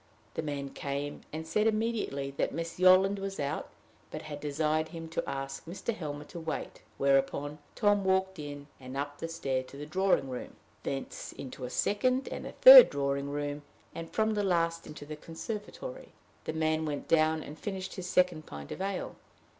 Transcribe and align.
The 0.33 0.41
man 0.41 0.71
came, 0.71 1.21
and 1.31 1.45
said 1.45 1.67
immediately 1.67 2.31
that 2.31 2.51
Miss 2.55 2.79
Yolland 2.79 3.19
was 3.19 3.39
out, 3.39 3.69
but 4.09 4.23
had 4.23 4.39
desired 4.39 4.87
him 4.87 5.07
to 5.09 5.23
ask 5.29 5.63
Mr. 5.67 5.93
Helmer 5.93 6.23
to 6.23 6.39
wait; 6.39 6.81
whereupon 6.97 7.59
Tom 7.75 8.03
walked 8.03 8.39
in, 8.39 8.65
and 8.79 8.97
up 8.97 9.19
the 9.19 9.27
stair 9.27 9.61
to 9.61 9.77
the 9.77 9.85
drawing 9.85 10.27
room, 10.27 10.55
thence 10.81 11.33
into 11.33 11.65
a 11.65 11.69
second 11.69 12.27
and 12.29 12.47
a 12.47 12.53
third 12.53 12.89
drawing 12.89 13.29
room, 13.29 13.61
and 13.93 14.09
from 14.11 14.33
the 14.33 14.41
last 14.43 14.87
into 14.87 15.05
the 15.05 15.15
conservatory. 15.15 16.09
The 16.45 16.53
man 16.53 16.85
went 16.87 17.07
down 17.07 17.43
and 17.43 17.59
finished 17.59 17.93
his 17.93 18.07
second, 18.09 18.47
pint 18.47 18.71
of 18.71 18.81
ale. 18.81 19.17